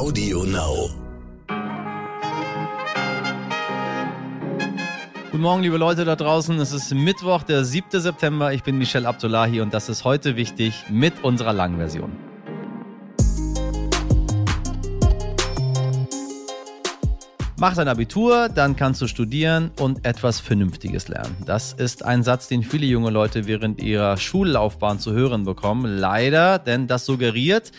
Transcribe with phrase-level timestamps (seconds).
[0.00, 0.88] Audio Now.
[5.30, 6.58] Guten Morgen, liebe Leute da draußen.
[6.58, 8.00] Es ist Mittwoch, der 7.
[8.00, 8.54] September.
[8.54, 12.16] Ich bin Michel Abdullahi und das ist heute wichtig mit unserer langen Version.
[17.60, 21.36] Mach dein Abitur, dann kannst du studieren und etwas Vernünftiges lernen.
[21.44, 25.98] Das ist ein Satz, den viele junge Leute während ihrer Schullaufbahn zu hören bekommen.
[25.98, 27.70] Leider, denn das suggeriert,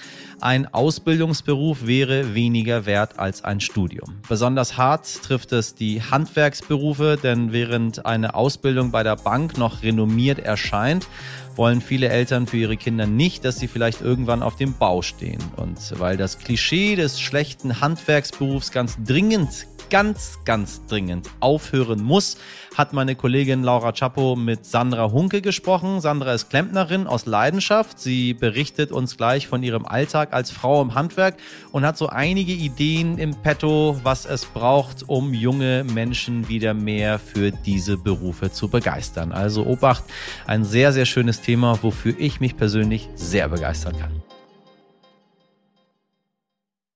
[0.42, 4.22] ein Ausbildungsberuf wäre weniger wert als ein Studium.
[4.28, 10.40] Besonders hart trifft es die Handwerksberufe, denn während eine Ausbildung bei der Bank noch renommiert
[10.40, 11.08] erscheint,
[11.56, 15.42] wollen viele Eltern für ihre Kinder nicht, dass sie vielleicht irgendwann auf dem Bau stehen.
[15.58, 22.38] Und weil das Klischee des schlechten Handwerksberufs ganz dringend ganz, ganz dringend aufhören muss,
[22.76, 26.00] hat meine Kollegin Laura Chapo mit Sandra Hunke gesprochen.
[26.00, 28.00] Sandra ist Klempnerin aus Leidenschaft.
[28.00, 31.36] Sie berichtet uns gleich von ihrem Alltag als Frau im Handwerk
[31.74, 37.20] und hat so einige Ideen im Petto, was es braucht, um junge Menschen wieder mehr
[37.20, 39.34] für diese Berufe zu begeistern.
[39.34, 40.06] Also Obacht,
[40.48, 44.24] ein sehr, sehr schönes Thema, wofür ich mich persönlich sehr begeistern kann.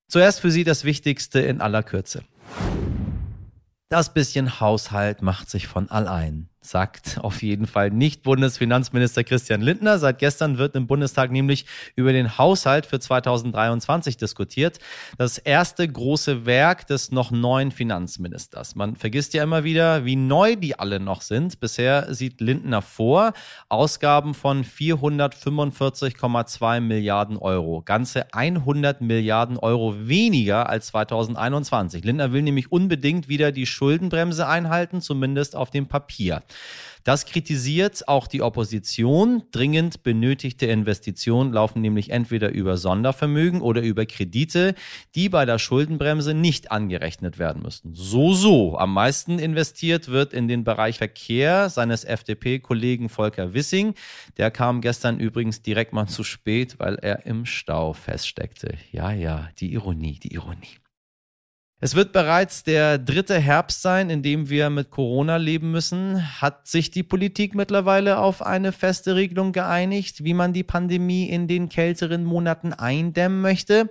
[0.08, 2.24] Zuerst für Sie das Wichtigste in aller Kürze.
[3.96, 10.00] Das bisschen Haushalt macht sich von allein sagt auf jeden Fall nicht Bundesfinanzminister Christian Lindner.
[10.00, 14.80] Seit gestern wird im Bundestag nämlich über den Haushalt für 2023 diskutiert.
[15.18, 18.76] Das erste große Werk des noch neuen Finanzministers.
[18.76, 21.60] Man vergisst ja immer wieder, wie neu die alle noch sind.
[21.60, 23.34] Bisher sieht Lindner vor
[23.70, 27.82] Ausgaben von 445,2 Milliarden Euro.
[27.82, 32.04] Ganze 100 Milliarden Euro weniger als 2021.
[32.04, 36.44] Lindner will nämlich unbedingt wieder die Schuldenbremse einhalten, zumindest auf dem Papier.
[37.06, 39.44] Das kritisiert auch die Opposition.
[39.52, 44.74] Dringend benötigte Investitionen laufen nämlich entweder über Sondervermögen oder über Kredite,
[45.14, 47.94] die bei der Schuldenbremse nicht angerechnet werden müssten.
[47.94, 48.76] So, so.
[48.80, 53.94] Am meisten investiert wird in den Bereich Verkehr seines FDP-Kollegen Volker Wissing.
[54.38, 58.80] Der kam gestern übrigens direkt mal zu spät, weil er im Stau feststeckte.
[58.92, 60.80] Ja, ja, die Ironie, die Ironie.
[61.82, 66.42] Es wird bereits der dritte Herbst sein, in dem wir mit Corona leben müssen.
[66.42, 71.48] Hat sich die Politik mittlerweile auf eine feste Regelung geeinigt, wie man die Pandemie in
[71.48, 73.90] den kälteren Monaten eindämmen möchte?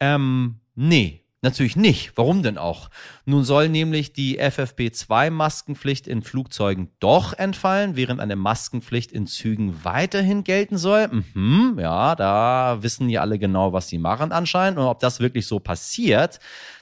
[0.00, 2.12] Ähm, nee, Natürlich nicht.
[2.16, 2.90] Warum denn auch?
[3.24, 10.44] Nun soll nämlich die FFP2-Maskenpflicht in Flugzeugen doch entfallen, während eine Maskenpflicht in Zügen weiterhin
[10.44, 11.08] gelten soll.
[11.08, 14.78] Mhm, ja, da wissen ja alle genau, was sie machen anscheinend.
[14.78, 16.40] Und ob das wirklich so passiert,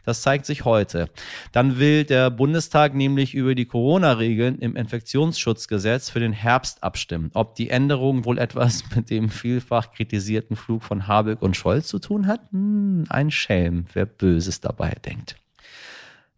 [0.08, 1.10] das zeigt sich heute.
[1.52, 7.30] Dann will der Bundestag nämlich über die Corona-Regeln im Infektionsschutzgesetz für den Herbst abstimmen.
[7.34, 11.98] Ob die Änderung wohl etwas mit dem vielfach kritisierten Flug von Habeck und Scholz zu
[11.98, 12.40] tun hat?
[12.52, 14.06] Hm, ein Schelm, wer
[14.48, 15.36] Böses dabei denkt.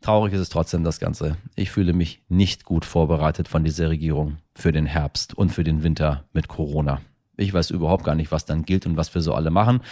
[0.00, 1.36] Traurig ist es trotzdem das Ganze.
[1.54, 5.84] Ich fühle mich nicht gut vorbereitet von dieser Regierung für den Herbst und für den
[5.84, 7.00] Winter mit Corona.
[7.36, 9.82] Ich weiß überhaupt gar nicht, was dann gilt und was wir so alle machen.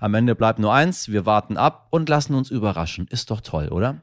[0.00, 3.06] Am Ende bleibt nur eins, wir warten ab und lassen uns überraschen.
[3.10, 4.02] Ist doch toll, oder?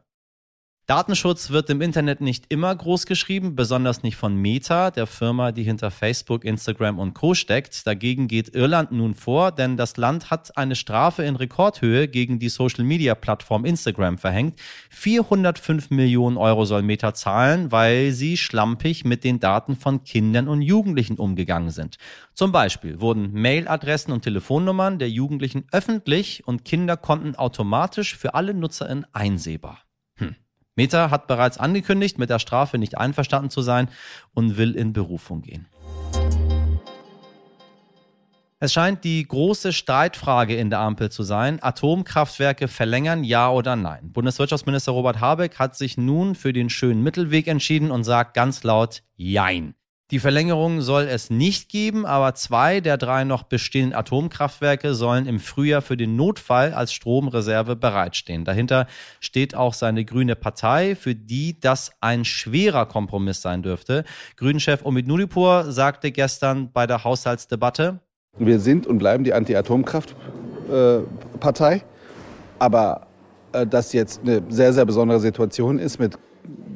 [0.88, 5.64] Datenschutz wird im Internet nicht immer groß geschrieben, besonders nicht von Meta, der Firma, die
[5.64, 7.88] hinter Facebook, Instagram und Co steckt.
[7.88, 12.50] Dagegen geht Irland nun vor, denn das Land hat eine Strafe in Rekordhöhe gegen die
[12.50, 14.60] Social-Media-Plattform Instagram verhängt.
[14.92, 20.62] 405 Millionen Euro soll Meta zahlen, weil sie schlampig mit den Daten von Kindern und
[20.62, 21.98] Jugendlichen umgegangen sind.
[22.36, 28.54] Zum Beispiel wurden Mailadressen und Telefonnummern der Jugendlichen öffentlich und Kinder konnten automatisch für alle
[28.54, 29.85] NutzerInnen einsehbar.
[30.76, 33.88] Meta hat bereits angekündigt, mit der Strafe nicht einverstanden zu sein
[34.34, 35.68] und will in Berufung gehen.
[38.60, 44.12] Es scheint die große Streitfrage in der Ampel zu sein, Atomkraftwerke verlängern, ja oder nein.
[44.12, 49.04] Bundeswirtschaftsminister Robert Habeck hat sich nun für den schönen Mittelweg entschieden und sagt ganz laut
[49.16, 49.76] Jein.
[50.12, 55.40] Die Verlängerung soll es nicht geben, aber zwei der drei noch bestehenden Atomkraftwerke sollen im
[55.40, 58.46] Frühjahr für den Notfall als Stromreserve bereitstehen.
[58.46, 58.86] Dahinter
[59.20, 64.04] steht auch seine grüne Partei, für die das ein schwerer Kompromiss sein dürfte.
[64.38, 68.00] Grünenchef Omid Nuripur sagte gestern bei der Haushaltsdebatte,
[68.38, 71.84] wir sind und bleiben die Anti-Atomkraft-Partei,
[72.60, 73.08] aber
[73.54, 76.20] äh, das jetzt eine sehr, sehr besondere Situation ist mit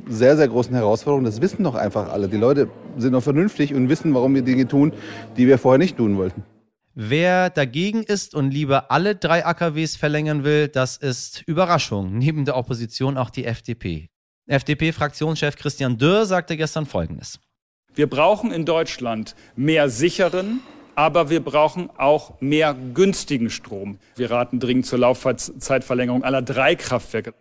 [0.08, 1.26] sehr, sehr großen Herausforderungen.
[1.26, 2.28] Das wissen doch einfach alle.
[2.28, 4.94] Die Leute sind doch vernünftig und wissen, warum wir Dinge tun,
[5.38, 6.44] die wir vorher nicht tun wollten.
[6.96, 12.18] Wer dagegen ist und lieber alle drei AKWs verlängern will, das ist Überraschung.
[12.18, 14.10] Neben der Opposition auch die FDP.
[14.48, 17.40] FDP-Fraktionschef Christian Dürr sagte gestern Folgendes.
[17.94, 20.62] Wir brauchen in Deutschland mehr sicheren,
[21.00, 24.00] Aber wir brauchen auch mehr günstigen Strom.
[24.18, 27.34] Wir raten dringend zur Laufzeitverlängerung aller drei Kraftwerke.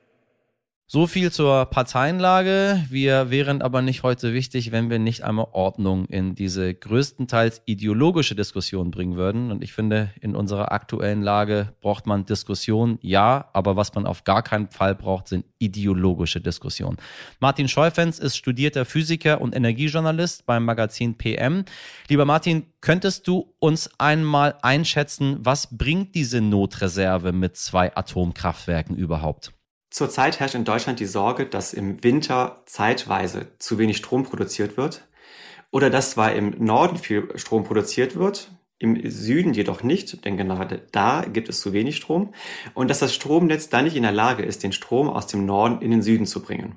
[0.91, 2.83] So viel zur Parteienlage.
[2.89, 8.35] Wir wären aber nicht heute wichtig, wenn wir nicht einmal Ordnung in diese größtenteils ideologische
[8.35, 9.51] Diskussion bringen würden.
[9.51, 14.25] Und ich finde, in unserer aktuellen Lage braucht man Diskussion, ja, aber was man auf
[14.25, 16.97] gar keinen Fall braucht, sind ideologische Diskussionen.
[17.39, 21.67] Martin Scheufens ist studierter Physiker und Energiejournalist beim Magazin PM.
[22.09, 29.53] Lieber Martin, könntest du uns einmal einschätzen, was bringt diese Notreserve mit zwei Atomkraftwerken überhaupt?
[29.91, 35.07] Zurzeit herrscht in Deutschland die Sorge, dass im Winter zeitweise zu wenig Strom produziert wird
[35.71, 40.87] oder dass zwar im Norden viel Strom produziert wird, im Süden jedoch nicht, denn gerade
[40.93, 42.33] da gibt es zu wenig Strom
[42.75, 45.83] und dass das Stromnetz dann nicht in der Lage ist, den Strom aus dem Norden
[45.83, 46.77] in den Süden zu bringen.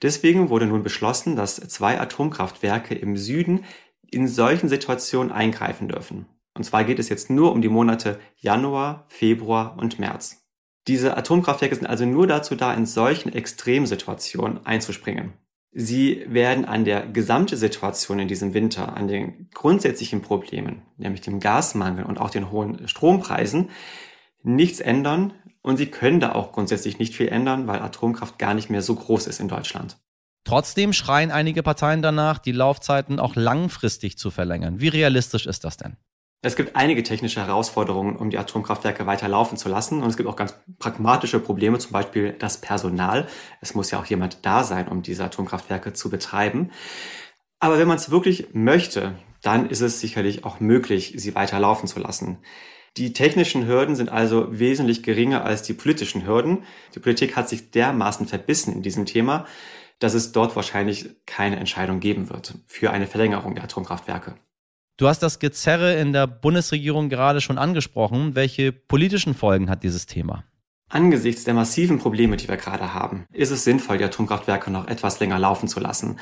[0.00, 3.64] Deswegen wurde nun beschlossen, dass zwei Atomkraftwerke im Süden
[4.10, 6.26] in solchen Situationen eingreifen dürfen.
[6.54, 10.41] Und zwar geht es jetzt nur um die Monate Januar, Februar und März.
[10.88, 15.34] Diese Atomkraftwerke sind also nur dazu da, in solchen Extremsituationen einzuspringen.
[15.74, 21.40] Sie werden an der gesamten Situation in diesem Winter, an den grundsätzlichen Problemen, nämlich dem
[21.40, 23.70] Gasmangel und auch den hohen Strompreisen,
[24.42, 25.32] nichts ändern.
[25.62, 28.96] Und sie können da auch grundsätzlich nicht viel ändern, weil Atomkraft gar nicht mehr so
[28.96, 29.96] groß ist in Deutschland.
[30.44, 34.80] Trotzdem schreien einige Parteien danach, die Laufzeiten auch langfristig zu verlängern.
[34.80, 35.96] Wie realistisch ist das denn?
[36.44, 40.02] Es gibt einige technische Herausforderungen, um die Atomkraftwerke weiter laufen zu lassen.
[40.02, 43.28] Und es gibt auch ganz pragmatische Probleme, zum Beispiel das Personal.
[43.60, 46.72] Es muss ja auch jemand da sein, um diese Atomkraftwerke zu betreiben.
[47.60, 51.86] Aber wenn man es wirklich möchte, dann ist es sicherlich auch möglich, sie weiter laufen
[51.86, 52.38] zu lassen.
[52.96, 56.64] Die technischen Hürden sind also wesentlich geringer als die politischen Hürden.
[56.96, 59.46] Die Politik hat sich dermaßen verbissen in diesem Thema,
[60.00, 64.34] dass es dort wahrscheinlich keine Entscheidung geben wird für eine Verlängerung der Atomkraftwerke.
[64.96, 68.34] Du hast das Gezerre in der Bundesregierung gerade schon angesprochen.
[68.34, 70.44] Welche politischen Folgen hat dieses Thema?
[70.94, 75.20] Angesichts der massiven Probleme, die wir gerade haben, ist es sinnvoll, die Atomkraftwerke noch etwas
[75.20, 76.18] länger laufen zu lassen.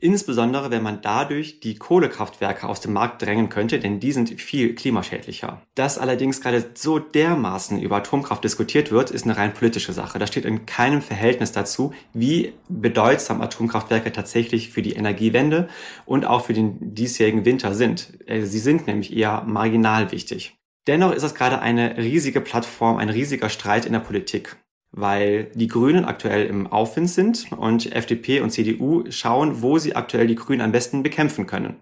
[0.00, 4.74] Insbesondere, wenn man dadurch die Kohlekraftwerke aus dem Markt drängen könnte, denn die sind viel
[4.74, 5.60] klimaschädlicher.
[5.74, 10.18] Dass allerdings gerade so dermaßen über Atomkraft diskutiert wird, ist eine rein politische Sache.
[10.18, 15.68] Da steht in keinem Verhältnis dazu, wie bedeutsam Atomkraftwerke tatsächlich für die Energiewende
[16.06, 18.14] und auch für den diesjährigen Winter sind.
[18.26, 20.56] Äh, sie sind nämlich eher marginal wichtig.
[20.86, 24.56] Dennoch ist es gerade eine riesige Plattform, ein riesiger Streit in der Politik,
[24.92, 30.26] weil die Grünen aktuell im Aufwind sind und FDP und CDU schauen, wo sie aktuell
[30.26, 31.80] die Grünen am besten bekämpfen können.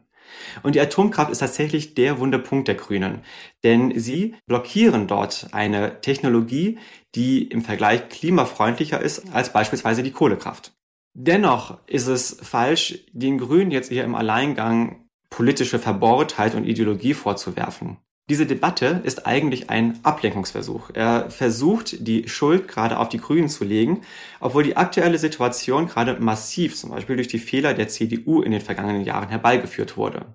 [0.62, 3.22] Und die Atomkraft ist tatsächlich der Wunderpunkt der Grünen,
[3.64, 6.78] denn sie blockieren dort eine Technologie,
[7.14, 10.72] die im Vergleich klimafreundlicher ist als beispielsweise die Kohlekraft.
[11.14, 17.98] Dennoch ist es falsch, den Grünen jetzt hier im Alleingang politische Verbohrtheit und Ideologie vorzuwerfen.
[18.30, 20.90] Diese Debatte ist eigentlich ein Ablenkungsversuch.
[20.94, 24.02] Er versucht, die Schuld gerade auf die Grünen zu legen,
[24.38, 28.60] obwohl die aktuelle Situation gerade massiv, zum Beispiel durch die Fehler der CDU in den
[28.60, 30.26] vergangenen Jahren herbeigeführt wurde.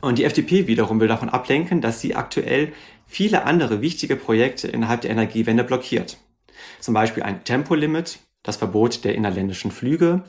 [0.00, 2.72] Und die FDP wiederum will davon ablenken, dass sie aktuell
[3.06, 6.16] viele andere wichtige Projekte innerhalb der Energiewende blockiert.
[6.80, 10.24] Zum Beispiel ein Tempolimit, das Verbot der innerländischen Flüge,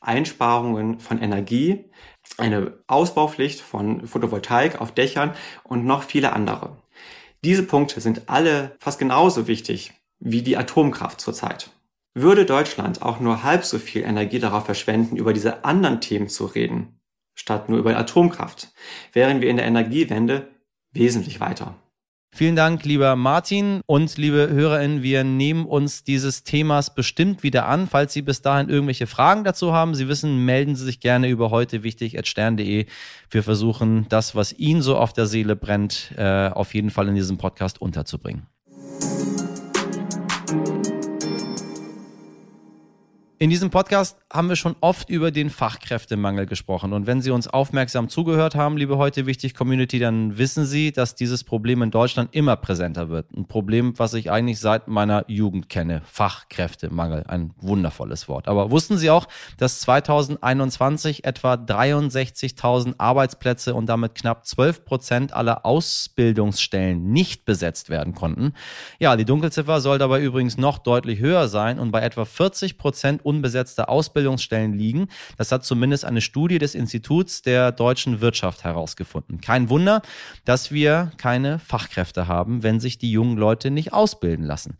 [0.00, 1.86] Einsparungen von Energie,
[2.38, 5.34] eine Ausbaupflicht von Photovoltaik auf Dächern
[5.64, 6.76] und noch viele andere.
[7.44, 11.70] Diese Punkte sind alle fast genauso wichtig wie die Atomkraft zurzeit.
[12.14, 16.46] Würde Deutschland auch nur halb so viel Energie darauf verschwenden, über diese anderen Themen zu
[16.46, 16.98] reden,
[17.34, 18.72] statt nur über Atomkraft,
[19.12, 20.48] wären wir in der Energiewende
[20.92, 21.74] wesentlich weiter.
[22.36, 25.02] Vielen Dank, lieber Martin und liebe HörerInnen.
[25.02, 27.88] Wir nehmen uns dieses Themas bestimmt wieder an.
[27.88, 31.50] Falls Sie bis dahin irgendwelche Fragen dazu haben, Sie wissen, melden Sie sich gerne über
[31.50, 32.84] heute wichtig stern.de.
[33.30, 37.14] Wir versuchen, das, was Ihnen so auf der Seele brennt, äh, auf jeden Fall in
[37.14, 38.46] diesem Podcast unterzubringen.
[43.38, 46.92] In diesem Podcast haben wir schon oft über den Fachkräftemangel gesprochen.
[46.92, 51.14] Und wenn Sie uns aufmerksam zugehört haben, liebe heute wichtig Community, dann wissen Sie, dass
[51.14, 53.32] dieses Problem in Deutschland immer präsenter wird.
[53.36, 56.02] Ein Problem, was ich eigentlich seit meiner Jugend kenne.
[56.06, 57.24] Fachkräftemangel.
[57.28, 58.48] Ein wundervolles Wort.
[58.48, 59.28] Aber wussten Sie auch,
[59.58, 68.14] dass 2021 etwa 63.000 Arbeitsplätze und damit knapp 12 Prozent aller Ausbildungsstellen nicht besetzt werden
[68.16, 68.54] konnten?
[68.98, 73.24] Ja, die Dunkelziffer soll dabei übrigens noch deutlich höher sein und bei etwa 40 Prozent
[73.24, 75.08] unbesetzter Ausbildungsstellen liegen.
[75.36, 79.40] Das hat zumindest eine Studie des Instituts der deutschen Wirtschaft herausgefunden.
[79.40, 80.02] Kein Wunder,
[80.44, 84.78] dass wir keine Fachkräfte haben, wenn sich die jungen Leute nicht ausbilden lassen.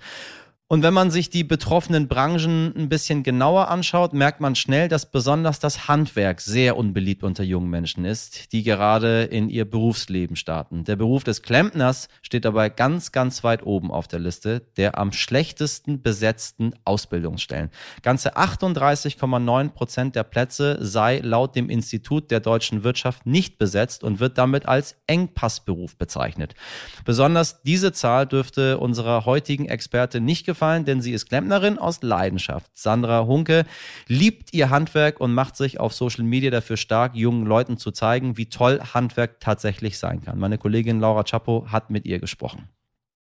[0.68, 5.06] Und wenn man sich die betroffenen Branchen ein bisschen genauer anschaut, merkt man schnell, dass
[5.06, 10.82] besonders das Handwerk sehr unbeliebt unter jungen Menschen ist, die gerade in ihr Berufsleben starten.
[10.82, 15.12] Der Beruf des Klempners steht dabei ganz, ganz weit oben auf der Liste der am
[15.12, 17.70] schlechtesten besetzten Ausbildungsstellen.
[18.02, 24.18] Ganze 38,9 Prozent der Plätze sei laut dem Institut der deutschen Wirtschaft nicht besetzt und
[24.18, 26.56] wird damit als Engpassberuf bezeichnet.
[27.04, 32.70] Besonders diese Zahl dürfte unserer heutigen Experte nicht gefallen, denn sie ist Klempnerin aus Leidenschaft.
[32.72, 33.66] Sandra Hunke
[34.08, 38.38] liebt ihr Handwerk und macht sich auf Social Media dafür stark, jungen Leuten zu zeigen,
[38.38, 40.38] wie toll Handwerk tatsächlich sein kann.
[40.38, 42.70] Meine Kollegin Laura Chapo hat mit ihr gesprochen.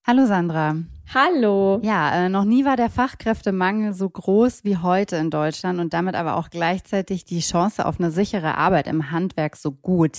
[0.07, 0.77] Hallo Sandra.
[1.15, 1.81] Hallo.
[1.83, 6.15] Ja, äh, noch nie war der Fachkräftemangel so groß wie heute in Deutschland und damit
[6.15, 10.19] aber auch gleichzeitig die Chance auf eine sichere Arbeit im Handwerk so gut.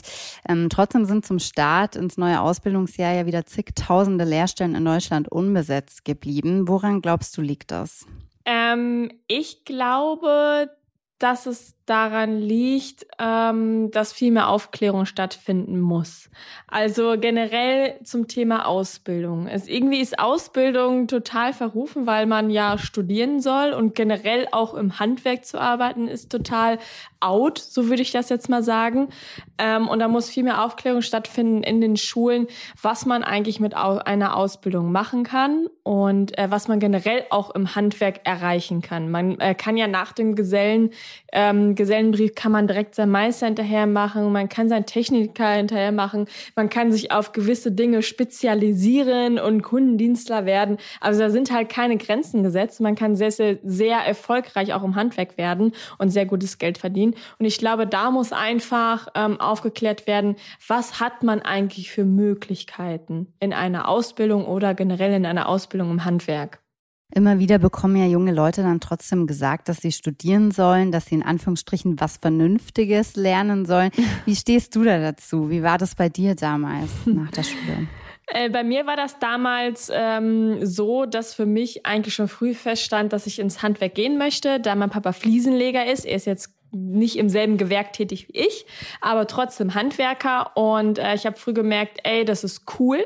[0.49, 6.03] Ähm, trotzdem sind zum Start ins neue Ausbildungsjahr ja wieder zigtausende Lehrstellen in Deutschland unbesetzt
[6.03, 6.67] geblieben.
[6.67, 8.07] Woran glaubst du liegt das?
[8.45, 10.71] Ähm, ich glaube,
[11.19, 16.29] dass es daran liegt, ähm, dass viel mehr Aufklärung stattfinden muss.
[16.67, 19.47] Also generell zum Thema Ausbildung.
[19.47, 24.99] Es, irgendwie ist Ausbildung total verrufen, weil man ja studieren soll und generell auch im
[24.99, 26.79] Handwerk zu arbeiten ist total
[27.19, 29.09] out, so würde ich das jetzt mal sagen.
[29.57, 32.47] Ähm, und da muss viel mehr Aufklärung stattfinden in den Schulen,
[32.81, 37.51] was man eigentlich mit au einer Ausbildung machen kann und äh, was man generell auch
[37.51, 39.09] im Handwerk erreichen kann.
[39.09, 40.89] Man äh, kann ja nach dem Gesellen
[41.31, 46.27] ähm, Gesellenbrief kann man direkt sein Meister hinterher machen, man kann seinen Techniker hinterher machen,
[46.55, 50.77] man kann sich auf gewisse Dinge spezialisieren und Kundendienstler werden.
[51.01, 52.81] Also da sind halt keine Grenzen gesetzt.
[52.81, 57.15] Man kann sehr, sehr, sehr erfolgreich auch im Handwerk werden und sehr gutes Geld verdienen.
[57.39, 60.35] Und ich glaube, da muss einfach ähm, aufgeklärt werden,
[60.67, 66.05] was hat man eigentlich für Möglichkeiten in einer Ausbildung oder generell in einer Ausbildung im
[66.05, 66.64] Handwerk.
[67.13, 71.15] Immer wieder bekommen ja junge Leute dann trotzdem gesagt, dass sie studieren sollen, dass sie
[71.15, 73.91] in Anführungsstrichen was Vernünftiges lernen sollen.
[74.25, 75.49] Wie stehst du da dazu?
[75.49, 77.87] Wie war das bei dir damals nach der Schule?
[78.27, 83.13] Äh, bei mir war das damals ähm, so, dass für mich eigentlich schon früh feststand,
[83.13, 86.05] dass ich ins Handwerk gehen möchte, da mein Papa Fliesenleger ist.
[86.05, 88.65] Er ist jetzt nicht im selben Gewerk tätig wie ich,
[88.99, 90.57] aber trotzdem Handwerker.
[90.57, 93.05] Und äh, ich habe früh gemerkt, ey, das ist cool.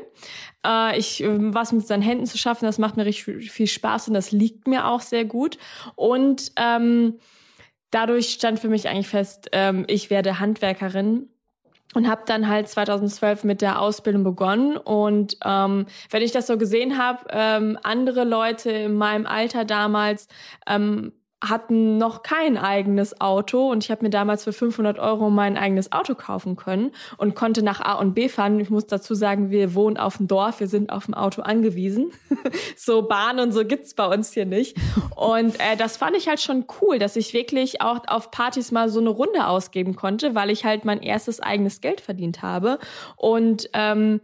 [0.66, 4.08] Äh, ich, ähm, was mit seinen Händen zu schaffen, das macht mir richtig viel Spaß
[4.08, 5.58] und das liegt mir auch sehr gut.
[5.96, 7.18] Und ähm,
[7.90, 11.28] dadurch stand für mich eigentlich fest, ähm, ich werde Handwerkerin
[11.94, 16.56] und habe dann halt 2012 mit der Ausbildung begonnen und ähm, wenn ich das so
[16.56, 20.28] gesehen habe, ähm, andere Leute in meinem Alter damals
[20.68, 25.56] ähm, hatten noch kein eigenes Auto und ich habe mir damals für 500 Euro mein
[25.56, 28.60] eigenes Auto kaufen können und konnte nach A und B fahren.
[28.60, 32.10] Ich muss dazu sagen, wir wohnen auf dem Dorf, wir sind auf dem Auto angewiesen.
[32.76, 34.76] so Bahn und so gibt's bei uns hier nicht.
[35.16, 38.90] Und äh, das fand ich halt schon cool, dass ich wirklich auch auf Partys mal
[38.90, 42.78] so eine Runde ausgeben konnte, weil ich halt mein erstes eigenes Geld verdient habe
[43.16, 44.20] und ähm,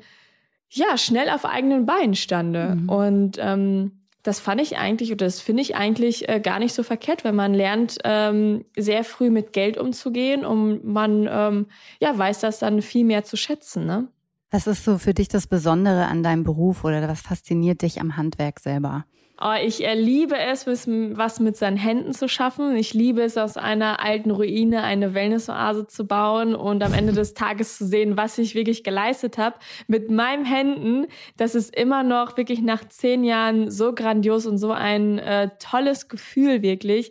[0.69, 2.77] ja schnell auf eigenen Beinen stande.
[2.77, 2.89] Mhm.
[2.89, 3.96] Und ähm,
[4.27, 7.35] das fand ich eigentlich oder das finde ich eigentlich äh, gar nicht so verkehrt, wenn
[7.35, 11.67] man lernt, ähm, sehr früh mit Geld umzugehen und man ähm,
[12.01, 13.87] ja weiß das dann viel mehr zu schätzen.
[13.87, 14.09] Ne?
[14.51, 18.17] Was ist so für dich das Besondere an deinem Beruf oder was fasziniert dich am
[18.17, 19.05] Handwerk selber?
[19.39, 22.75] Oh, ich äh, liebe es, was mit seinen Händen zu schaffen.
[22.75, 27.35] Ich liebe es, aus einer alten Ruine eine Wellnessoase zu bauen und am Ende des
[27.35, 29.57] Tages zu sehen, was ich wirklich geleistet habe.
[29.89, 34.73] Mit meinen Händen, das ist immer noch wirklich nach zehn Jahren so grandios und so
[34.73, 37.11] ein äh, tolles Gefühl wirklich.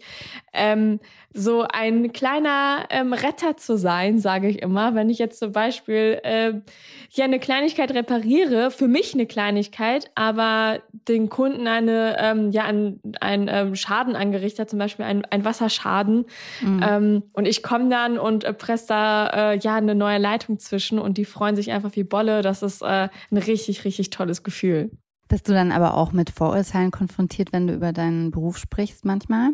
[0.51, 1.00] Ähm,
[1.38, 4.96] so ein kleiner ähm, Retter zu sein, sage ich immer.
[4.96, 6.54] Wenn ich jetzt zum Beispiel äh,
[7.12, 13.01] ja eine Kleinigkeit repariere, für mich eine Kleinigkeit, aber den Kunden eine ähm, ja ein,
[13.20, 16.25] ein ähm, Schaden angerichtet, zum Beispiel ein, ein Wasserschaden,
[16.62, 16.82] mhm.
[16.82, 21.00] ähm, und ich komme dann und äh, presse da äh, ja eine neue Leitung zwischen
[21.00, 22.44] und die freuen sich einfach wie Bolle.
[22.44, 24.89] Das ist äh, ein richtig richtig tolles Gefühl.
[25.27, 29.50] Bist du dann aber auch mit Vorurteilen konfrontiert, wenn du über deinen Beruf sprichst manchmal?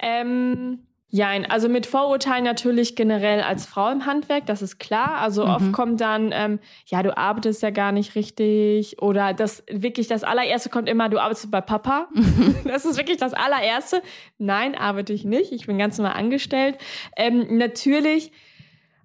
[0.00, 0.80] Ähm,
[1.10, 5.16] ja, also mit Vorurteilen natürlich generell als Frau im Handwerk, das ist klar.
[5.20, 5.50] Also mhm.
[5.50, 9.00] oft kommt dann, ähm, ja, du arbeitest ja gar nicht richtig.
[9.00, 12.08] Oder das wirklich das allererste kommt immer, du arbeitest bei Papa.
[12.64, 14.02] das ist wirklich das allererste.
[14.36, 15.52] Nein, arbeite ich nicht.
[15.52, 16.76] Ich bin ganz normal angestellt.
[17.16, 18.30] Ähm, natürlich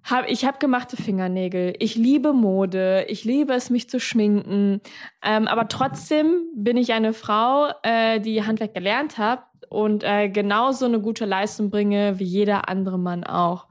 [0.04, 1.74] hab, ich habe gemachte Fingernägel.
[1.78, 3.06] Ich liebe Mode.
[3.08, 4.80] Ich liebe es, mich zu schminken.
[5.22, 10.84] Ähm, aber trotzdem bin ich eine Frau, äh, die Handwerk gelernt hat und äh, genauso
[10.84, 13.66] eine gute Leistung bringe wie jeder andere Mann auch.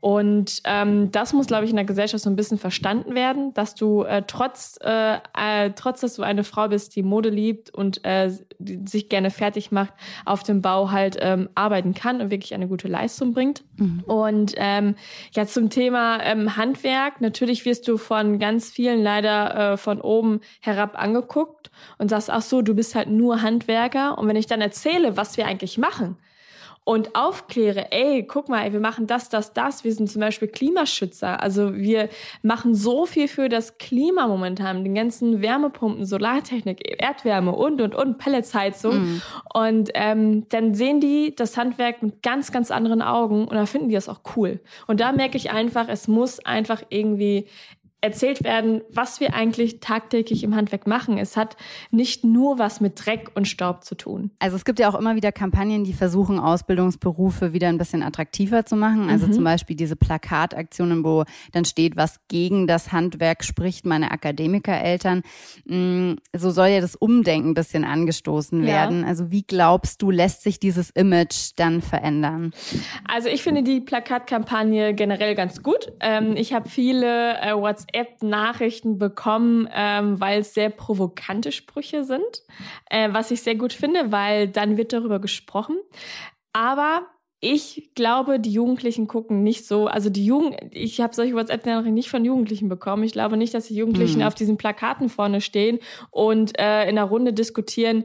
[0.00, 3.74] Und ähm, das muss, glaube ich, in der Gesellschaft so ein bisschen verstanden werden, dass
[3.74, 8.04] du äh, trotz, äh, äh, trotz, dass du eine Frau bist, die Mode liebt und
[8.04, 12.68] äh, sich gerne fertig macht, auf dem Bau halt ähm, arbeiten kann und wirklich eine
[12.68, 13.64] gute Leistung bringt.
[13.78, 14.04] Mhm.
[14.06, 14.96] Und ähm,
[15.32, 20.40] ja, zum Thema ähm, Handwerk, natürlich wirst du von ganz vielen leider äh, von oben
[20.60, 24.18] herab angeguckt und sagst, ach so, du bist halt nur Handwerker.
[24.18, 26.16] Und wenn ich dann erzähle, was wir eigentlich machen,
[26.86, 29.82] und aufkläre, ey, guck mal, ey, wir machen das, das, das.
[29.82, 31.42] Wir sind zum Beispiel Klimaschützer.
[31.42, 32.08] Also wir
[32.42, 38.18] machen so viel für das Klima momentan, den ganzen Wärmepumpen, Solartechnik, Erdwärme und, und, und,
[38.18, 38.98] Pelletsheizung.
[38.98, 39.22] Mhm.
[39.52, 43.88] Und ähm, dann sehen die das Handwerk mit ganz, ganz anderen Augen und dann finden
[43.88, 44.60] die das auch cool.
[44.86, 47.48] Und da merke ich einfach, es muss einfach irgendwie
[48.02, 51.16] erzählt werden, was wir eigentlich tagtäglich im Handwerk machen.
[51.16, 51.56] Es hat
[51.90, 54.30] nicht nur was mit Dreck und Staub zu tun.
[54.38, 58.66] Also es gibt ja auch immer wieder Kampagnen, die versuchen, Ausbildungsberufe wieder ein bisschen attraktiver
[58.66, 59.08] zu machen.
[59.08, 59.32] Also mhm.
[59.32, 65.22] zum Beispiel diese Plakataktionen, wo dann steht, was gegen das Handwerk spricht, meine Akademikereltern.
[65.64, 69.02] Mm, so soll ja das Umdenken ein bisschen angestoßen werden.
[69.02, 69.06] Ja.
[69.06, 72.52] Also wie glaubst du, lässt sich dieses Image dann verändern?
[73.08, 75.92] Also ich finde die Plakatkampagne generell ganz gut.
[76.00, 82.42] Ähm, ich habe viele äh, WhatsApp WhatsApp-Nachrichten bekommen, ähm, weil es sehr provokante Sprüche sind,
[82.90, 85.76] äh, was ich sehr gut finde, weil dann wird darüber gesprochen.
[86.52, 87.06] Aber
[87.40, 89.86] ich glaube, die Jugendlichen gucken nicht so.
[89.86, 93.04] Also die Jugend, ich habe solche WhatsApp-Nachrichten nicht von Jugendlichen bekommen.
[93.04, 94.26] Ich glaube nicht, dass die Jugendlichen mhm.
[94.26, 95.78] auf diesen Plakaten vorne stehen
[96.10, 98.04] und äh, in einer Runde diskutieren.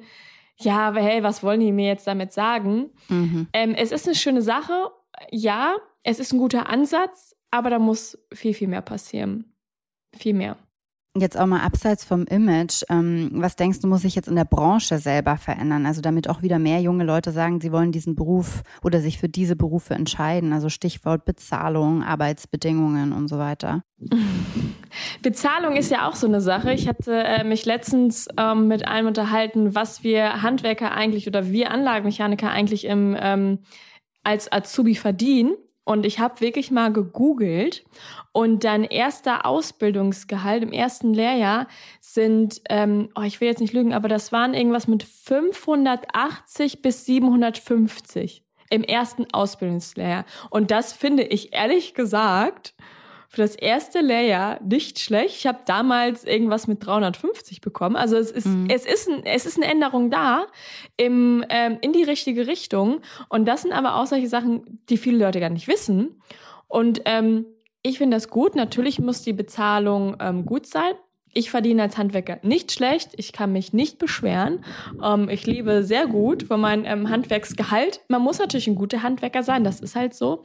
[0.58, 2.92] Ja, aber hey, was wollen die mir jetzt damit sagen?
[3.08, 3.48] Mhm.
[3.54, 4.92] Ähm, es ist eine schöne Sache.
[5.32, 9.52] Ja, es ist ein guter Ansatz, aber da muss viel, viel mehr passieren
[10.16, 10.58] viel mehr.
[11.18, 14.46] Jetzt auch mal abseits vom Image, ähm, was denkst du, muss sich jetzt in der
[14.46, 15.86] Branche selber verändern?
[15.86, 19.28] Also damit auch wieder mehr junge Leute sagen, sie wollen diesen Beruf oder sich für
[19.28, 20.54] diese Berufe entscheiden.
[20.54, 23.84] Also Stichwort Bezahlung, Arbeitsbedingungen und so weiter.
[25.22, 26.72] Bezahlung ist ja auch so eine Sache.
[26.72, 31.72] Ich hatte äh, mich letztens ähm, mit einem unterhalten, was wir Handwerker eigentlich oder wir
[31.72, 33.60] Anlagenmechaniker eigentlich im, ähm,
[34.24, 35.56] als Azubi verdienen.
[35.84, 37.84] Und ich habe wirklich mal gegoogelt
[38.32, 41.68] und dein erster Ausbildungsgehalt im ersten Lehrjahr
[42.00, 47.06] sind, ähm, oh, ich will jetzt nicht lügen, aber das waren irgendwas mit 580 bis
[47.06, 50.26] 750 im ersten Ausbildungslehrjahr.
[50.50, 52.76] Und das finde ich ehrlich gesagt
[53.32, 55.38] für das erste Lehrjahr nicht schlecht.
[55.38, 57.96] Ich habe damals irgendwas mit 350 bekommen.
[57.96, 58.68] Also es ist, mhm.
[58.70, 60.48] es ist, ein, es ist eine Änderung da
[60.98, 63.00] im, ähm, in die richtige Richtung.
[63.30, 66.22] Und das sind aber auch solche Sachen, die viele Leute gar nicht wissen.
[66.68, 67.46] Und ähm,
[67.84, 68.56] ich finde das gut.
[68.56, 70.92] Natürlich muss die Bezahlung ähm, gut sein.
[71.34, 73.12] Ich verdiene als Handwerker nicht schlecht.
[73.16, 74.66] Ich kann mich nicht beschweren.
[75.02, 78.02] Ähm, ich lebe sehr gut von meinem ähm, Handwerksgehalt.
[78.10, 79.64] Man muss natürlich ein guter Handwerker sein.
[79.64, 80.44] Das ist halt so.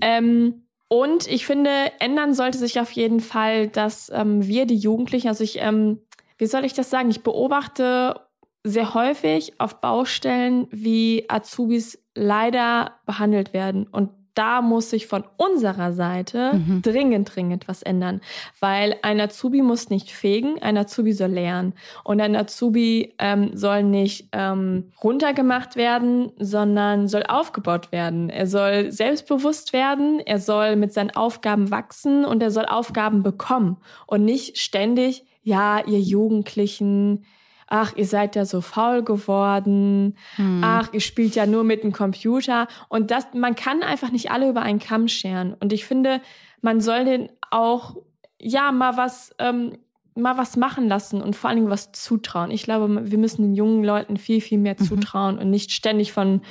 [0.00, 5.28] Ähm, und ich finde, ändern sollte sich auf jeden Fall, dass ähm, wir, die Jugendlichen,
[5.28, 6.02] also ich, ähm,
[6.36, 7.08] wie soll ich das sagen?
[7.08, 8.20] Ich beobachte
[8.62, 13.86] sehr häufig auf Baustellen, wie Azubis leider behandelt werden.
[13.86, 16.82] Und da muss sich von unserer Seite mhm.
[16.82, 18.20] dringend, dringend was ändern.
[18.60, 21.74] Weil ein Azubi muss nicht fegen, ein Azubi soll lernen.
[22.04, 28.30] Und ein Azubi ähm, soll nicht ähm, runtergemacht werden, sondern soll aufgebaut werden.
[28.30, 33.76] Er soll selbstbewusst werden, er soll mit seinen Aufgaben wachsen und er soll Aufgaben bekommen.
[34.06, 37.24] Und nicht ständig, ja, ihr Jugendlichen,
[37.72, 40.60] ach, ihr seid ja so faul geworden, hm.
[40.62, 42.68] ach, ihr spielt ja nur mit dem Computer.
[42.90, 45.54] Und das, man kann einfach nicht alle über einen Kamm scheren.
[45.54, 46.20] Und ich finde,
[46.60, 47.96] man soll den auch,
[48.38, 49.78] ja, mal was, ähm,
[50.14, 52.50] mal was machen lassen und vor allen Dingen was zutrauen.
[52.50, 54.84] Ich glaube, wir müssen den jungen Leuten viel, viel mehr mhm.
[54.84, 56.42] zutrauen und nicht ständig von,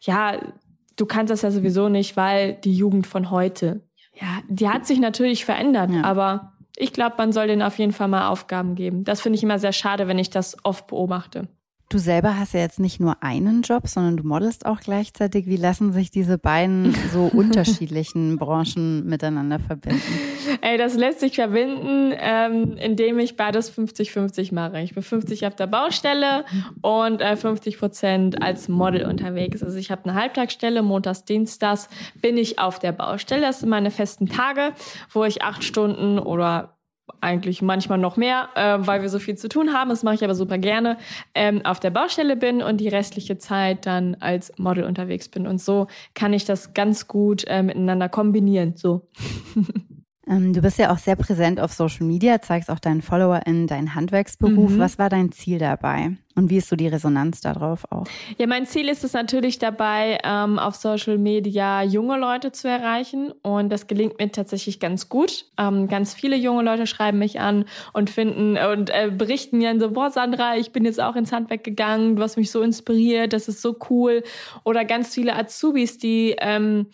[0.00, 0.40] ja,
[0.96, 4.98] du kannst das ja sowieso nicht, weil die Jugend von heute, ja, die hat sich
[4.98, 6.04] natürlich verändert, ja.
[6.04, 9.04] aber ich glaube, man soll denen auf jeden Fall mal Aufgaben geben.
[9.04, 11.48] Das finde ich immer sehr schade, wenn ich das oft beobachte.
[11.90, 15.46] Du selber hast ja jetzt nicht nur einen Job, sondern du modelst auch gleichzeitig.
[15.46, 20.00] Wie lassen sich diese beiden so unterschiedlichen Branchen miteinander verbinden?
[20.60, 24.80] Ey, das lässt sich verbinden, ähm, indem ich beides 50-50 mache.
[24.82, 26.44] Ich bin 50 auf der Baustelle
[26.80, 29.60] und äh, 50 Prozent als Model unterwegs.
[29.64, 31.88] Also ich habe eine Halbtagsstelle, montags, dienstags
[32.22, 33.40] bin ich auf der Baustelle.
[33.40, 34.74] Das sind meine festen Tage,
[35.12, 36.76] wo ich acht Stunden oder
[37.20, 39.90] eigentlich manchmal noch mehr, äh, weil wir so viel zu tun haben.
[39.90, 40.96] Das mache ich aber super gerne.
[41.34, 45.46] Ähm, auf der Baustelle bin und die restliche Zeit dann als Model unterwegs bin.
[45.46, 48.74] Und so kann ich das ganz gut äh, miteinander kombinieren.
[48.76, 49.08] So.
[50.30, 53.66] Ähm, du bist ja auch sehr präsent auf Social Media, zeigst auch deinen Follower in
[53.66, 54.70] deinen Handwerksberuf.
[54.70, 54.78] Mhm.
[54.78, 56.12] Was war dein Ziel dabei?
[56.36, 58.06] Und wie ist so die Resonanz darauf auch?
[58.38, 63.32] Ja, mein Ziel ist es natürlich dabei, ähm, auf Social Media junge Leute zu erreichen.
[63.42, 65.46] Und das gelingt mir tatsächlich ganz gut.
[65.58, 69.90] Ähm, ganz viele junge Leute schreiben mich an und finden und äh, berichten mir so,
[69.90, 73.48] boah, Sandra, ich bin jetzt auch ins Handwerk gegangen, du hast mich so inspiriert, das
[73.48, 74.22] ist so cool.
[74.62, 76.86] Oder ganz viele Azubis, die ähm,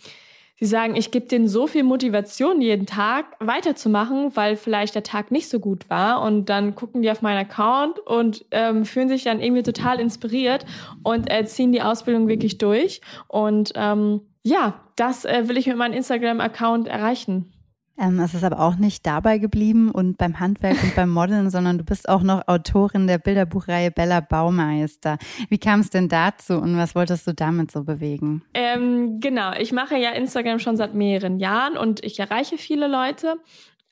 [0.59, 5.31] Sie sagen, ich gebe denen so viel Motivation jeden Tag weiterzumachen, weil vielleicht der Tag
[5.31, 6.23] nicht so gut war.
[6.23, 10.65] Und dann gucken die auf meinen Account und ähm, fühlen sich dann irgendwie total inspiriert
[11.03, 13.03] und äh, ziehen die Ausbildung wirklich durch.
[13.29, 17.53] Und ähm, ja, das äh, will ich mit meinem Instagram-Account erreichen.
[17.99, 21.79] Ähm, es ist aber auch nicht dabei geblieben und beim Handwerk und beim Modeln, sondern
[21.79, 25.19] du bist auch noch Autorin der Bilderbuchreihe Bella Baumeister.
[25.49, 28.43] Wie kam es denn dazu und was wolltest du damit so bewegen?
[28.55, 33.37] Ähm, genau, ich mache ja Instagram schon seit mehreren Jahren und ich erreiche viele Leute.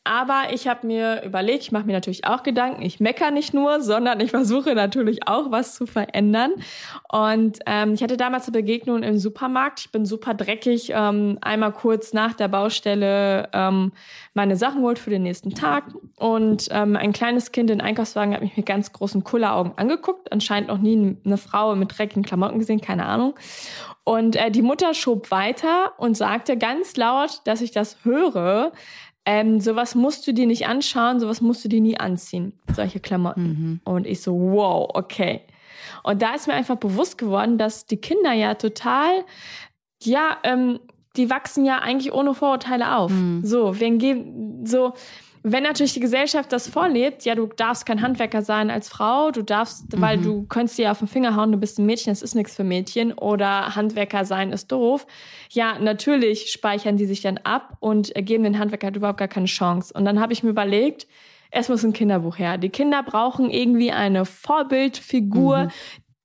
[0.04, 3.80] Aber ich habe mir überlegt, ich mache mir natürlich auch Gedanken, ich mecker nicht nur,
[3.80, 6.52] sondern ich versuche natürlich auch was zu verändern.
[7.10, 9.80] Und ähm, ich hatte damals eine Begegnung im Supermarkt.
[9.80, 13.92] Ich bin super dreckig, ähm, einmal kurz nach der Baustelle ähm,
[14.34, 15.84] meine Sachen geholt für den nächsten Tag.
[16.18, 20.30] Und ähm, ein kleines Kind in Einkaufswagen hat mich mit ganz großen Kulleraugen angeguckt.
[20.30, 23.34] Anscheinend noch nie eine Frau mit dreckigen Klamotten gesehen, keine Ahnung.
[24.04, 28.72] Und äh, die Mutter schob weiter und sagte ganz laut, dass ich das höre,
[29.26, 33.42] ähm, sowas musst du dir nicht anschauen, sowas musst du dir nie anziehen, solche Klamotten.
[33.42, 33.80] Mhm.
[33.84, 35.40] Und ich so, wow, okay.
[36.02, 39.24] Und da ist mir einfach bewusst geworden, dass die Kinder ja total,
[40.02, 40.80] ja, ähm,
[41.16, 43.12] die wachsen ja eigentlich ohne Vorurteile auf.
[43.12, 43.40] Mhm.
[43.44, 44.92] So, wenn so
[45.46, 49.42] wenn natürlich die Gesellschaft das vorlebt, ja, du darfst kein Handwerker sein als Frau, du
[49.42, 50.00] darfst, mhm.
[50.00, 52.56] weil du könntest dir auf den Finger hauen, du bist ein Mädchen, das ist nichts
[52.56, 55.06] für Mädchen oder Handwerker sein ist doof.
[55.50, 59.44] Ja, natürlich speichern die sich dann ab und geben den Handwerker halt überhaupt gar keine
[59.44, 59.92] Chance.
[59.94, 61.06] Und dann habe ich mir überlegt,
[61.50, 62.56] es muss ein Kinderbuch her.
[62.56, 65.70] Die Kinder brauchen irgendwie eine Vorbildfigur, mhm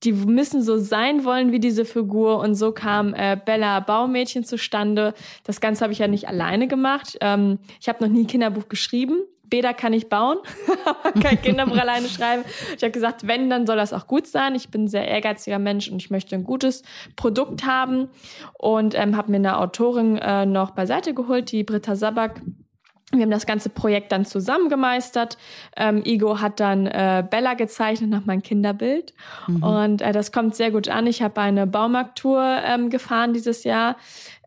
[0.04, 5.14] die müssen so sein wollen wie diese Figur und so kam äh, Bella Baumädchen zustande.
[5.44, 7.18] Das Ganze habe ich ja nicht alleine gemacht.
[7.22, 9.22] Ähm, ich habe noch nie ein Kinderbuch geschrieben.
[9.50, 10.38] Bäder kann ich bauen,
[10.86, 12.44] aber kein Kinderbuch alleine schreiben.
[12.76, 14.56] Ich habe gesagt, wenn, dann soll das auch gut sein.
[14.56, 16.84] Ich bin ein sehr ehrgeiziger Mensch und ich möchte ein gutes
[17.16, 18.10] Produkt haben
[18.58, 22.42] und ähm, habe mir eine Autorin äh, noch beiseite geholt, die Britta Sabak
[23.12, 25.38] wir haben das ganze Projekt dann zusammen gemeistert.
[25.76, 29.14] Ähm, Igo hat dann äh, Bella gezeichnet nach meinem Kinderbild.
[29.48, 29.64] Mhm.
[29.64, 31.08] Und äh, das kommt sehr gut an.
[31.08, 33.96] Ich habe eine Baumarkttour ähm, gefahren dieses Jahr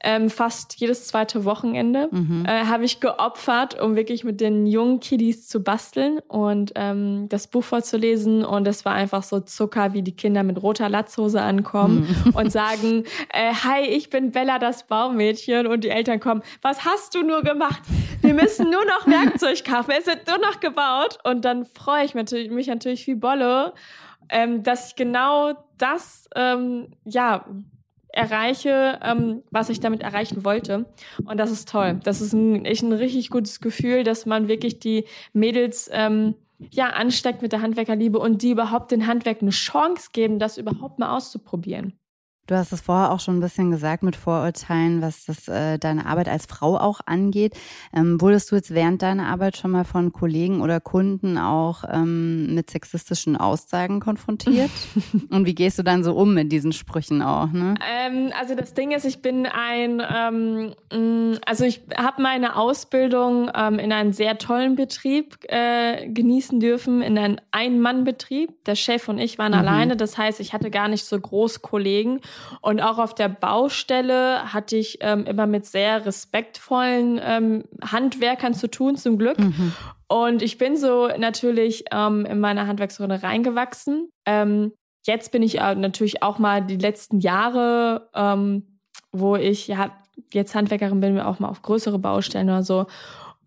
[0.02, 2.44] ähm, fast jedes zweite Wochenende mhm.
[2.44, 7.46] äh, habe ich geopfert, um wirklich mit den jungen Kiddies zu basteln und ähm, das
[7.46, 8.44] Buch vorzulesen.
[8.44, 12.30] Und es war einfach so Zucker, wie die Kinder mit roter Latzhose ankommen mhm.
[12.34, 15.68] und sagen, äh, hi, ich bin Bella, das Baumädchen.
[15.68, 17.82] Und die Eltern kommen, was hast du nur gemacht?
[18.20, 19.92] Wir müssen nur noch Werkzeug kaufen.
[19.98, 21.18] Es wird nur noch gebaut.
[21.22, 23.72] Und dann freue ich mich, mich natürlich wie Bolle,
[24.28, 27.44] ähm, dass ich genau das, ähm, ja,
[28.12, 30.86] erreiche, ähm, was ich damit erreichen wollte.
[31.24, 31.98] Und das ist toll.
[32.04, 36.34] Das ist ein, echt ein richtig gutes Gefühl, dass man wirklich die Mädels ähm,
[36.70, 40.98] ja ansteckt mit der Handwerkerliebe und die überhaupt den Handwerk eine Chance geben, das überhaupt
[40.98, 41.94] mal auszuprobieren.
[42.48, 46.06] Du hast es vorher auch schon ein bisschen gesagt mit Vorurteilen, was das, äh, deine
[46.06, 47.54] Arbeit als Frau auch angeht.
[47.94, 52.52] Ähm, wurdest du jetzt während deiner Arbeit schon mal von Kollegen oder Kunden auch ähm,
[52.52, 54.70] mit sexistischen Aussagen konfrontiert?
[55.30, 57.52] Und wie gehst du dann so um mit diesen Sprüchen auch?
[57.52, 57.74] Ne?
[57.88, 63.52] Ähm, also das Ding ist, ich bin ein, ähm, mm, also ich habe meine Ausbildung
[63.54, 68.64] ähm, in einem sehr tollen Betrieb äh, genießen dürfen, in einem Ein-Mann-Betrieb.
[68.64, 69.58] Der Chef und ich waren mhm.
[69.58, 72.20] alleine, das heißt, ich hatte gar nicht so groß Kollegen.
[72.60, 78.68] Und auch auf der Baustelle hatte ich ähm, immer mit sehr respektvollen ähm, Handwerkern zu
[78.68, 79.38] tun, zum Glück.
[79.38, 79.72] Mhm.
[80.08, 84.10] Und ich bin so natürlich ähm, in meine Handwerksrunde reingewachsen.
[84.26, 84.72] Ähm,
[85.04, 88.78] jetzt bin ich äh, natürlich auch mal die letzten Jahre, ähm,
[89.12, 89.90] wo ich ja
[90.32, 92.86] jetzt Handwerkerin bin, auch mal auf größere Baustellen oder so.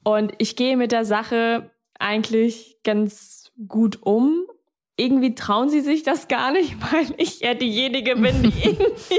[0.03, 4.45] Und ich gehe mit der Sache eigentlich ganz gut um
[4.97, 9.15] irgendwie trauen sie sich das gar nicht, weil ich ja diejenige bin, die irgendwie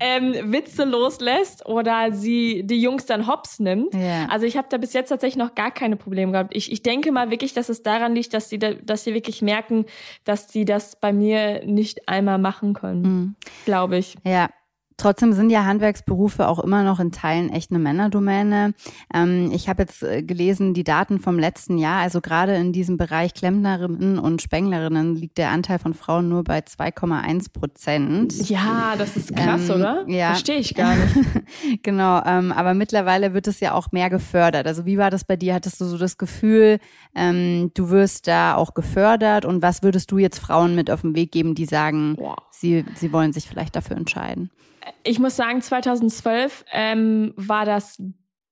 [0.00, 3.94] ähm, Witze loslässt oder sie die Jungs dann hops nimmt.
[3.94, 4.28] Yeah.
[4.30, 6.54] Also ich habe da bis jetzt tatsächlich noch gar keine Probleme gehabt.
[6.56, 9.42] Ich, ich denke mal wirklich, dass es daran liegt, dass sie, da, dass sie wirklich
[9.42, 9.86] merken,
[10.24, 13.02] dass sie das bei mir nicht einmal machen können.
[13.02, 13.34] Mhm.
[13.64, 14.16] Glaube ich.
[14.24, 14.48] Ja,
[14.98, 18.74] Trotzdem sind ja Handwerksberufe auch immer noch in Teilen echt eine Männerdomäne.
[19.14, 22.96] Ähm, ich habe jetzt äh, gelesen, die Daten vom letzten Jahr, also gerade in diesem
[22.96, 28.48] Bereich Klempnerinnen und Spenglerinnen liegt der Anteil von Frauen nur bei 2,1 Prozent.
[28.50, 30.04] Ja, das ist krass, Ähm, oder?
[30.08, 30.30] ja.
[30.30, 31.14] Verstehe ich gar nicht.
[31.84, 34.66] genau, ähm, aber mittlerweile wird es ja auch mehr gefördert.
[34.66, 35.54] Also wie war das bei dir?
[35.54, 36.80] Hattest du so das Gefühl,
[37.14, 39.44] ähm, du wirst da auch gefördert?
[39.44, 42.34] Und was würdest du jetzt Frauen mit auf den Weg geben, die sagen, Boah.
[42.50, 44.50] sie, sie wollen sich vielleicht dafür entscheiden?
[45.04, 48.02] Ich muss sagen, 2012 ähm, war das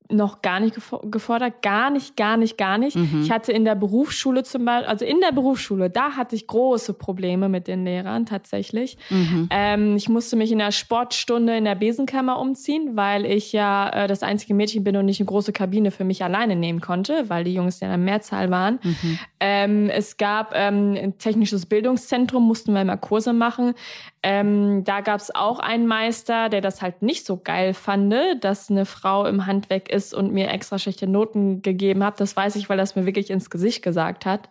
[0.08, 2.96] noch gar nicht gefo- gefordert, gar nicht, gar nicht, gar nicht.
[2.96, 3.22] Mhm.
[3.22, 6.94] Ich hatte in der Berufsschule zum Beispiel, also in der Berufsschule, da hatte ich große
[6.94, 8.98] Probleme mit den Lehrern tatsächlich.
[9.10, 9.48] Mhm.
[9.50, 14.06] Ähm, ich musste mich in der Sportstunde in der Besenkammer umziehen, weil ich ja äh,
[14.06, 17.42] das einzige Mädchen bin und nicht eine große Kabine für mich alleine nehmen konnte, weil
[17.42, 18.78] die Jungs ja in der Mehrzahl waren.
[18.82, 19.18] Mhm.
[19.40, 23.74] Ähm, es gab ähm, ein technisches Bildungszentrum, mussten wir immer Kurse machen.
[24.22, 28.70] Ähm, da gab es auch einen Meister, der das halt nicht so geil fand, dass
[28.70, 32.20] eine Frau im Handwerk ist und mir extra schlechte Noten gegeben hat.
[32.20, 34.48] Das weiß ich, weil das mir wirklich ins Gesicht gesagt hat.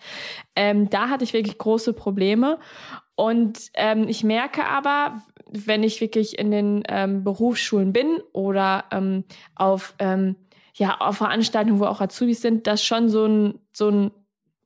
[0.55, 2.59] Ähm, da hatte ich wirklich große Probleme.
[3.15, 9.23] Und ähm, ich merke aber, wenn ich wirklich in den ähm, Berufsschulen bin oder ähm,
[9.55, 10.35] auf, ähm,
[10.73, 14.11] ja, auf Veranstaltungen, wo auch Azubis sind, dass schon so ein, so ein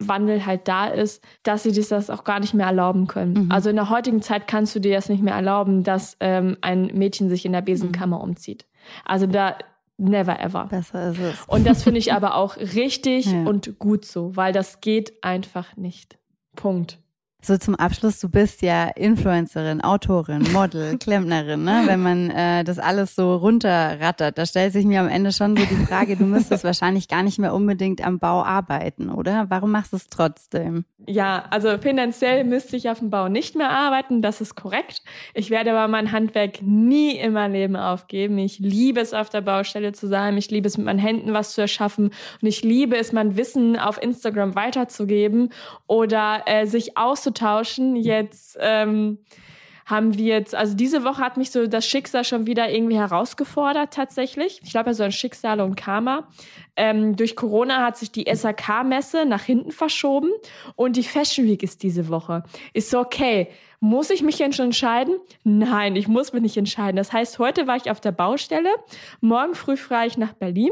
[0.02, 3.46] Wandel halt da ist, dass sie sich das auch gar nicht mehr erlauben können.
[3.46, 3.52] Mhm.
[3.52, 6.88] Also in der heutigen Zeit kannst du dir das nicht mehr erlauben, dass ähm, ein
[6.94, 8.66] Mädchen sich in der Besenkammer umzieht.
[9.06, 9.56] Also da
[9.98, 10.66] never ever.
[10.68, 11.44] Besser ist es.
[11.48, 13.44] Und das finde ich aber auch richtig Ja.
[13.44, 16.18] und gut so, weil das geht einfach nicht.
[16.56, 17.00] Punkt.
[17.42, 21.84] So zum Abschluss, du bist ja Influencerin, Autorin, Model, Klempnerin, ne?
[21.86, 25.64] Wenn man äh, das alles so runterrattert, da stellt sich mir am Ende schon so
[25.64, 29.46] die Frage, du müsstest wahrscheinlich gar nicht mehr unbedingt am Bau arbeiten, oder?
[29.50, 30.84] Warum machst du es trotzdem?
[31.08, 35.02] Ja, also finanziell müsste ich auf dem Bau nicht mehr arbeiten, das ist korrekt.
[35.34, 38.38] Ich werde aber mein Handwerk nie in meinem Leben aufgeben.
[38.38, 40.38] Ich liebe es, auf der Baustelle zu sein.
[40.38, 42.12] Ich liebe es, mit meinen Händen was zu erschaffen.
[42.42, 45.54] Und ich liebe es, mein Wissen auf Instagram weiterzugeben
[45.88, 46.98] oder äh, sich
[47.30, 47.96] auszutauschen.
[47.96, 49.20] Jetzt ähm,
[49.86, 53.94] haben wir jetzt, also diese Woche hat mich so das Schicksal schon wieder irgendwie herausgefordert
[53.94, 54.62] tatsächlich.
[54.64, 56.28] Ich glaube ja so ein Schicksal und Karma.
[56.76, 60.30] Ähm, durch Corona hat sich die SAK-Messe nach hinten verschoben
[60.76, 62.44] und die Fashion Week ist diese Woche.
[62.74, 63.48] Ist so, okay.
[63.82, 65.16] Muss ich mich jetzt schon entscheiden?
[65.46, 66.98] Nein, ich muss mich nicht entscheiden.
[66.98, 68.70] Das heißt, heute war ich auf der Baustelle.
[69.22, 70.72] Morgen früh fahre ich nach Berlin.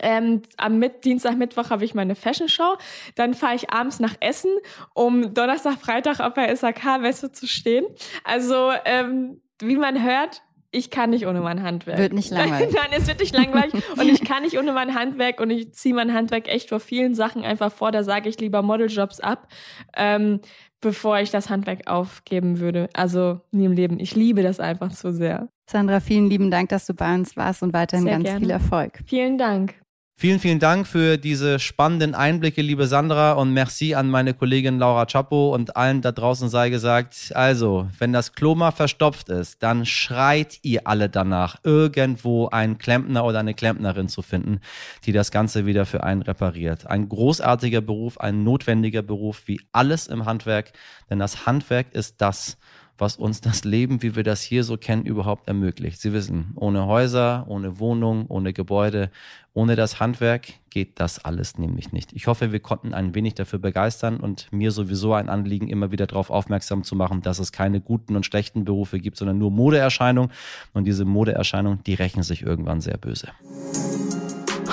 [0.00, 2.76] Ähm, am Mit Dienstag, Mittwoch habe ich meine Fashion Show.
[3.14, 4.50] Dann fahre ich abends nach Essen,
[4.94, 7.86] um Donnerstag, Freitag auf der SAK-Messe zu stehen.
[8.24, 11.98] Also, ähm, wie man hört, ich kann nicht ohne mein Handwerk.
[11.98, 12.74] Wird nicht langweilig.
[12.74, 15.94] Nein, es wird nicht langweilig und ich kann nicht ohne mein Handwerk und ich ziehe
[15.94, 17.90] mein Handwerk echt vor vielen Sachen einfach vor.
[17.90, 19.48] Da sage ich lieber Modeljobs ab,
[19.96, 20.40] ähm,
[20.80, 22.88] bevor ich das Handwerk aufgeben würde.
[22.94, 23.98] Also nie im Leben.
[23.98, 25.48] Ich liebe das einfach zu sehr.
[25.70, 28.40] Sandra, vielen lieben Dank, dass du bei uns warst und weiterhin Sehr ganz gerne.
[28.40, 29.00] viel Erfolg.
[29.06, 29.74] Vielen Dank.
[30.20, 35.06] Vielen, vielen Dank für diese spannenden Einblicke, liebe Sandra, und merci an meine Kollegin Laura
[35.06, 37.30] Chapo und allen da draußen sei gesagt.
[37.36, 43.24] Also, wenn das Klo mal verstopft ist, dann schreit ihr alle danach, irgendwo einen Klempner
[43.24, 44.58] oder eine Klempnerin zu finden,
[45.04, 46.88] die das Ganze wieder für einen repariert.
[46.88, 50.72] Ein großartiger Beruf, ein notwendiger Beruf, wie alles im Handwerk,
[51.08, 52.58] denn das Handwerk ist das,
[52.98, 56.00] was uns das Leben, wie wir das hier so kennen, überhaupt ermöglicht.
[56.00, 59.10] Sie wissen, ohne Häuser, ohne Wohnung, ohne Gebäude,
[59.54, 62.12] ohne das Handwerk geht das alles nämlich nicht.
[62.12, 66.06] Ich hoffe, wir konnten ein wenig dafür begeistern und mir sowieso ein Anliegen, immer wieder
[66.06, 70.30] darauf aufmerksam zu machen, dass es keine guten und schlechten Berufe gibt, sondern nur Modeerscheinungen.
[70.74, 73.28] Und diese Modeerscheinungen, die rächen sich irgendwann sehr böse.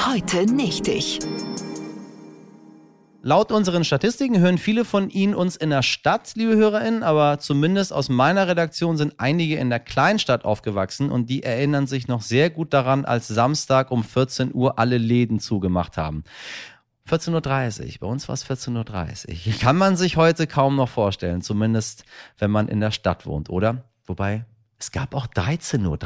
[0.07, 1.19] Heute nicht ich.
[3.27, 7.91] Laut unseren Statistiken hören viele von Ihnen uns in der Stadt, liebe HörerInnen, aber zumindest
[7.91, 12.51] aus meiner Redaktion sind einige in der Kleinstadt aufgewachsen und die erinnern sich noch sehr
[12.51, 16.23] gut daran, als Samstag um 14 Uhr alle Läden zugemacht haben.
[17.09, 17.33] 14.30
[17.93, 19.53] Uhr, bei uns war es 14.30 Uhr.
[19.59, 22.03] Kann man sich heute kaum noch vorstellen, zumindest
[22.37, 23.85] wenn man in der Stadt wohnt, oder?
[24.05, 24.45] Wobei,
[24.77, 25.97] es gab auch 13.30 Uhr,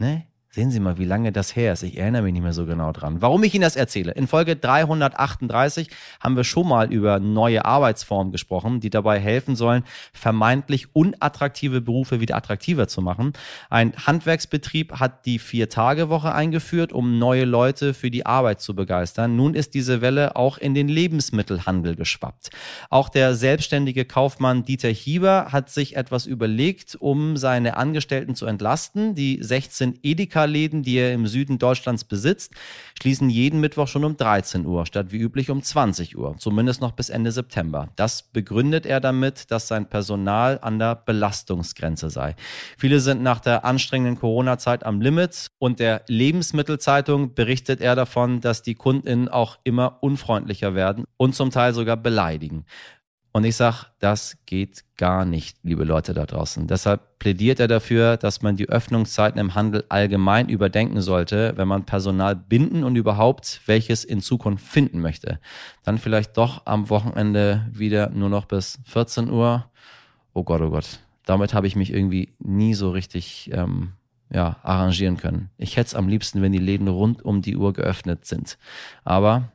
[0.00, 0.26] ne?
[0.54, 1.82] Sehen Sie mal, wie lange das her ist.
[1.82, 3.20] Ich erinnere mich nicht mehr so genau dran.
[3.20, 4.12] Warum ich Ihnen das erzähle?
[4.12, 5.90] In Folge 338
[6.20, 12.20] haben wir schon mal über neue Arbeitsformen gesprochen, die dabei helfen sollen, vermeintlich unattraktive Berufe
[12.20, 13.32] wieder attraktiver zu machen.
[13.68, 19.34] Ein Handwerksbetrieb hat die Vier-Tage-Woche eingeführt, um neue Leute für die Arbeit zu begeistern.
[19.34, 22.50] Nun ist diese Welle auch in den Lebensmittelhandel geschwappt.
[22.90, 29.16] Auch der selbstständige Kaufmann Dieter Hieber hat sich etwas überlegt, um seine Angestellten zu entlasten.
[29.16, 32.52] Die 16 Edeka Edeka-Läden, die er im Süden Deutschlands besitzt,
[33.00, 36.92] schließen jeden Mittwoch schon um 13 Uhr, statt wie üblich um 20 Uhr, zumindest noch
[36.92, 37.88] bis Ende September.
[37.96, 42.36] Das begründet er damit, dass sein Personal an der Belastungsgrenze sei.
[42.78, 48.62] Viele sind nach der anstrengenden Corona-Zeit am Limit und der Lebensmittelzeitung berichtet er davon, dass
[48.62, 52.64] die KundInnen auch immer unfreundlicher werden und zum Teil sogar beleidigen.
[53.36, 56.68] Und ich sage, das geht gar nicht, liebe Leute da draußen.
[56.68, 61.84] Deshalb plädiert er dafür, dass man die Öffnungszeiten im Handel allgemein überdenken sollte, wenn man
[61.84, 65.40] Personal binden und überhaupt welches in Zukunft finden möchte.
[65.82, 69.68] Dann vielleicht doch am Wochenende wieder nur noch bis 14 Uhr.
[70.32, 71.00] Oh Gott, oh Gott.
[71.26, 73.94] Damit habe ich mich irgendwie nie so richtig ähm,
[74.32, 75.50] ja, arrangieren können.
[75.58, 78.58] Ich hätte es am liebsten, wenn die Läden rund um die Uhr geöffnet sind.
[79.02, 79.50] Aber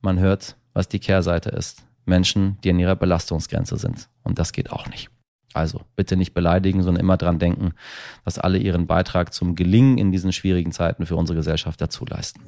[0.00, 1.84] man hört, was die Kehrseite ist.
[2.04, 4.08] Menschen, die an ihrer Belastungsgrenze sind.
[4.22, 5.10] Und das geht auch nicht.
[5.52, 7.72] Also bitte nicht beleidigen, sondern immer dran denken,
[8.24, 12.40] dass alle ihren Beitrag zum Gelingen in diesen schwierigen Zeiten für unsere Gesellschaft dazu leisten.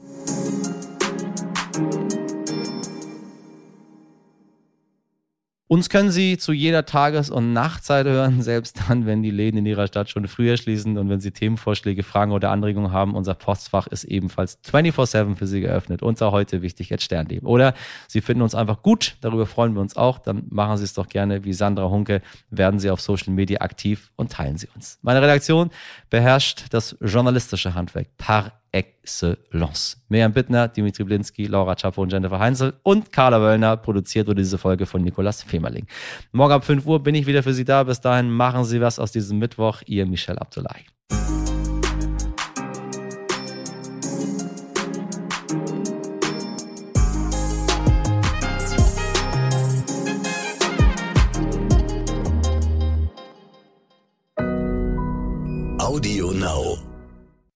[5.72, 9.64] Uns können Sie zu jeder Tages- und Nachtzeit hören, selbst dann, wenn die Läden in
[9.64, 13.14] Ihrer Stadt schon früher schließen und wenn Sie Themenvorschläge, Fragen oder Anregungen haben.
[13.14, 16.02] Unser Postfach ist ebenfalls 24-7 für Sie geöffnet.
[16.02, 17.48] Unser heute wichtig jetzt Sternleben.
[17.48, 17.72] Oder
[18.06, 20.18] Sie finden uns einfach gut, darüber freuen wir uns auch.
[20.18, 24.10] Dann machen Sie es doch gerne wie Sandra Hunke, werden Sie auf Social Media aktiv
[24.16, 24.98] und teilen Sie uns.
[25.00, 25.70] Meine Redaktion
[26.10, 30.02] beherrscht das journalistische Handwerk par excellence.
[30.08, 34.58] Miriam Bittner, Dimitri Blinski, Laura Czapo und Jennifer Heinzel und Carla Wöllner produziert wurde diese
[34.58, 35.86] Folge von Nikolas Femerling.
[36.32, 37.84] Morgen ab 5 Uhr bin ich wieder für Sie da.
[37.84, 39.82] Bis dahin machen Sie was aus diesem Mittwoch.
[39.86, 40.86] Ihr Michel Abdullahi.
[55.78, 56.91] Audio Now.